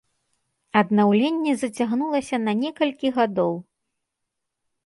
Аднаўленне 0.79 1.53
зацягнулася 1.63 2.35
на 2.47 2.57
некалькі 2.65 3.07
гадоў. 3.19 3.53